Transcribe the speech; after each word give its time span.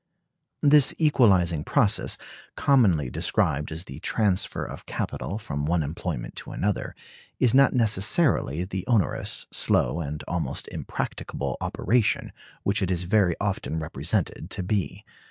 This 0.63 0.95
equalizing 0.97 1.63
process, 1.63 2.17
commonly 2.55 3.11
described 3.11 3.71
as 3.71 3.83
the 3.83 3.99
transfer 3.99 4.65
of 4.65 4.87
capital 4.87 5.37
from 5.37 5.67
one 5.67 5.83
employment 5.83 6.35
to 6.37 6.49
another, 6.53 6.95
is 7.39 7.53
not 7.53 7.73
necessarily 7.73 8.63
the 8.63 8.83
onerous, 8.87 9.45
slow, 9.51 9.99
and 9.99 10.23
almost 10.27 10.67
impracticable 10.69 11.55
operation 11.61 12.31
which 12.63 12.81
it 12.81 12.89
is 12.89 13.03
very 13.03 13.35
often 13.39 13.77
represented 13.77 14.49
to 14.49 14.63
be. 14.63 15.05